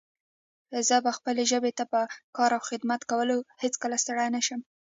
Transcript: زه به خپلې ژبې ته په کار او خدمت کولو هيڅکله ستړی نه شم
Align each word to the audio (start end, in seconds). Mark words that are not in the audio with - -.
زه 0.87 0.95
به 1.05 1.11
خپلې 1.17 1.43
ژبې 1.51 1.71
ته 1.77 1.83
په 1.91 2.01
کار 2.37 2.51
او 2.57 2.61
خدمت 2.69 3.01
کولو 3.11 3.37
هيڅکله 3.63 3.95
ستړی 4.03 4.27
نه 4.35 4.41
شم 4.45 4.61